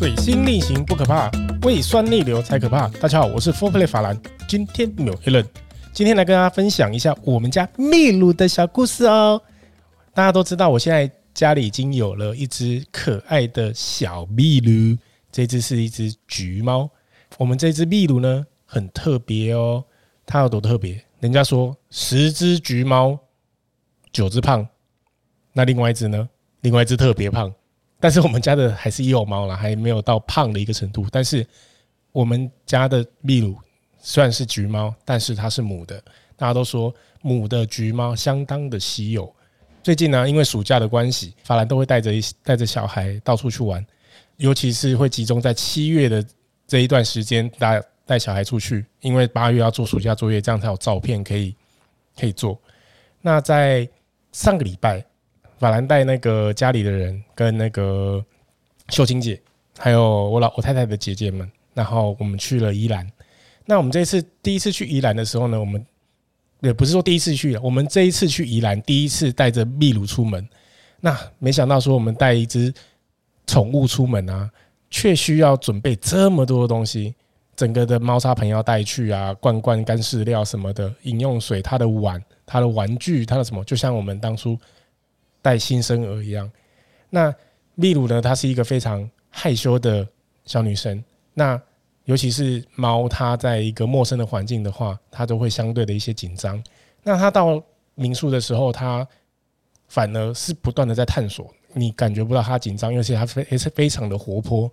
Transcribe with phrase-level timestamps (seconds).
[0.00, 2.88] 水星逆行不可怕，胃酸逆流才可怕。
[2.88, 4.18] 大家好，我是 Four Play 法兰，
[4.48, 5.44] 今天没有 Allen，
[5.92, 9.42] 今天来跟大家分享一下我们家秘鲁的小故事哦。
[10.14, 14.96] 大家都知道，我现在家里已经有了一只可爱的小秘鲁，
[15.30, 16.88] 这只是一只橘猫。
[17.36, 19.84] 我们这只秘鲁呢，很特别哦。
[20.24, 20.98] 它有多特别？
[21.18, 23.18] 人家说十只橘猫，
[24.10, 24.66] 九只胖，
[25.52, 26.26] 那另外一只呢？
[26.62, 27.52] 另外一只特别胖。
[28.02, 31.06] 但是我们家的还是幼猫啦，还没有到胖的一个程度。
[31.12, 31.46] 但是
[32.12, 33.54] 我们家的秘鲁
[33.98, 36.02] 虽然是橘猫，但是它是母的。
[36.34, 39.30] 大家都说母的橘猫相当的稀有。
[39.82, 43.84] 最近呢，因为暑假的关系，法兰都会带着一带着小孩到处去玩，
[44.38, 46.24] 尤其是会集中在七月的
[46.66, 51.54] 这一段时间带带小孩出去，因为八月要做暑假作业，这样才有照片可以
[52.18, 52.58] 可以做。
[53.20, 53.86] 那在
[54.32, 55.04] 上个礼拜。
[55.60, 58.24] 法兰带那个家里的人跟那个
[58.88, 59.38] 秀清姐，
[59.78, 63.06] 还有我老我太太的姐姐们，然后我们去了宜兰。
[63.66, 65.84] 那我们这次第一次去宜兰的时候呢，我们
[66.60, 70.48] 也不是说第一次去，我们这一次去宜兰第一次带着秘鲁出门。
[70.98, 72.72] 那没想到说我们带一只
[73.46, 74.50] 宠物出门啊，
[74.88, 77.14] 却需要准备这么多的东西，
[77.54, 84.58] 整个的猫砂盆要带去啊，罐罐干饲料什么的，饮用水、它的碗、它的玩具、它的什么，就像我们当初。
[85.42, 86.50] 带新生儿一样，
[87.08, 87.34] 那
[87.74, 88.20] 秘鲁呢？
[88.20, 90.06] 她是一个非常害羞的
[90.44, 91.02] 小女生。
[91.34, 91.60] 那
[92.04, 96.62] 尤其是猫，它在一个陌生的环境的话，它都会相对的一些紧张。
[97.02, 97.62] 那它到
[97.94, 99.06] 民宿的时候，它
[99.88, 104.70] 反而是不断的在探索，你感觉不到它紧张，而且它非也是非常的活泼。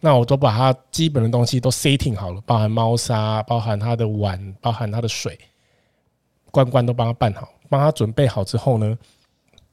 [0.00, 5.38] 那我都把它基本的东西都 setting 好了，包含猫砂，包含它的碗，包含它的水，
[6.50, 8.98] 罐罐都帮它办好，帮它准备好之后呢，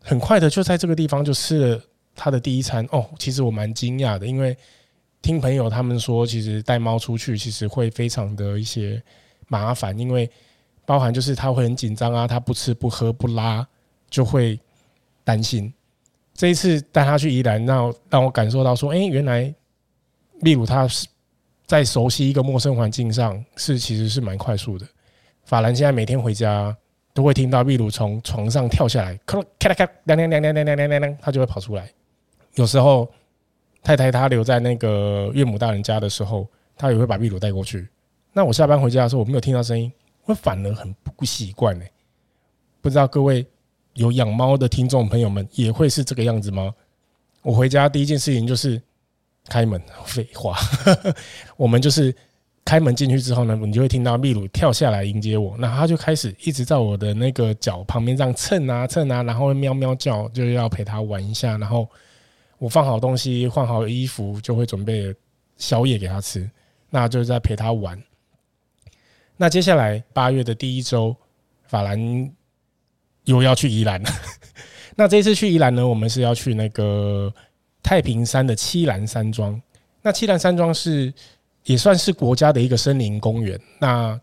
[0.02, 1.81] 很快的就在这个地方就吃了
[2.16, 4.58] 他的第一餐哦，其实我蛮惊讶的，因为
[5.21, 9.02] 听朋友他们说，其实带猫出去其实会非常的一些
[9.48, 10.30] 麻烦，因为
[10.86, 13.67] 包含就是他会很紧张啊，他不吃不喝不拉
[14.09, 14.59] 就会
[15.23, 15.71] 担心。
[16.33, 19.54] 这一次带他去宜兰，让让我感受到说，哎，原来
[20.42, 21.05] 秘鲁他是
[21.65, 24.88] 在熟悉一个陌生环境上是其实是蛮快速的。
[25.43, 26.76] 法兰现在每天回家。
[27.20, 31.92] 都会听到秘鲁从床上跳下来，咔咔咔，亮亮亮亮亮亮亮亮，他就会跑出来。
[32.56, 33.12] 有时候
[33.84, 36.48] 太太她留在那个岳母大人家的时候，
[36.78, 37.86] 她也会把秘鲁带过去。
[38.32, 39.92] 那我下班回家的时候，我没有听到声音，
[40.24, 41.84] 我反而很不习惯呢。
[42.80, 43.46] 不知道各位
[43.96, 46.74] 有养猫的听众朋友们也会是这个样子吗？
[47.42, 48.82] 我回家第一件事情就是
[49.50, 50.58] 开门，废话，
[51.58, 52.16] 我们就是。
[52.70, 61.58] 开门进去之后呢，你就会听到秘鲁跳下来迎接我，那他就开始一直在我的那个脚旁边这样蹭啊蹭啊，然后喵喵叫，就要陪他玩一下。
[61.58, 61.90] 然后
[62.60, 65.12] 我放好东西，换好衣服，就会准备
[65.58, 66.48] 宵夜给他吃，
[66.92, 68.00] 那就在陪他玩。
[69.36, 71.16] 那接下来八月的第一周，
[71.66, 72.00] 法兰
[73.24, 74.00] 又要去宜兰。
[74.96, 77.34] 那这次去宜兰呢，我们是要去那个
[77.82, 79.60] 太平山的七兰山庄。
[80.04, 81.12] 那七兰山庄是。
[81.70, 83.60] 也算是国家的一个森林公园。
[83.78, 84.20] 那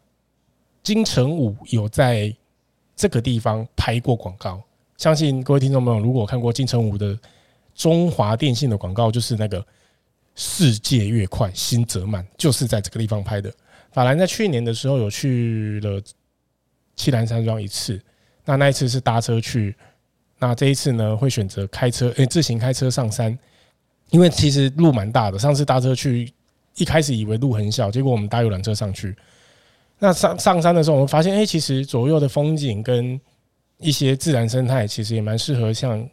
[0.82, 2.34] 金城武有在
[2.96, 4.60] 这个地方拍过广告，
[4.96, 7.16] 相信各位听众朋友如果看过金城武的
[7.72, 9.64] 中华电信的广告，就是那个
[10.34, 13.48] “世界越快，心则慢”，就是在这个地方拍的。
[13.92, 16.02] 法兰在去年的时候有去了
[16.96, 18.02] 七兰山庄一次，
[18.44, 19.72] 那那一次是搭车去，
[20.40, 23.38] 那这一次呢会选择开车，诶，自行开车上山，
[24.10, 25.38] 因为其实路蛮大的。
[25.38, 26.28] 上次搭车去。
[26.76, 29.14] 一开始以为路很小，结果我们搭游览车上去。
[29.98, 33.18] 那上上山的时候，我们发现，哎，其实左右的风景跟
[33.78, 36.06] 一些自然生态，其实也蛮适合像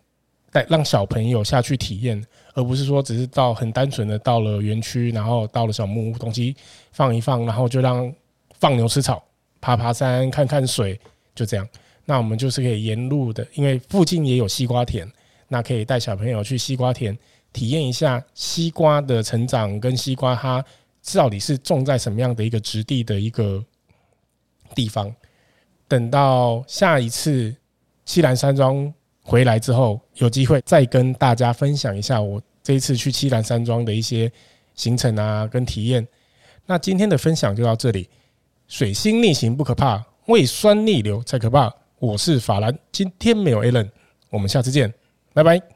[0.51, 2.23] 带让小朋友下去体验，
[2.53, 6.55] 而不是说只是到很单纯的到了园区，然后到了小木屋，东西
[6.93, 8.09] 放一放，然后就让
[8.59, 9.21] 放牛吃草、
[9.59, 10.97] 爬爬山、看看水，
[11.35, 11.67] 就这样。
[12.05, 15.05] 那我们就是可以沿路的，因为附近也有西瓜田，
[15.49, 17.17] 那可以带小朋友去西瓜田。
[17.53, 20.65] 体验一下西瓜的成长，跟西瓜它
[21.13, 23.63] 到底是种在什么样的一个质地的一个
[24.75, 25.13] 地方。
[25.87, 27.55] 等到下一次
[28.05, 28.91] 栖兰山庄
[29.21, 34.31] 回来之后，有机会再跟大家分享一下我这一次去栖兰山庄的一些
[34.73, 36.05] 行程啊，跟体验。
[36.65, 38.09] 那今天的分享就到这里。
[38.67, 41.71] 水星逆行不可怕，胃酸逆流才可怕。
[41.99, 43.89] 我是法兰，今天没有 Allen，
[44.29, 44.91] 我们下次见，
[45.33, 45.72] 拜拜。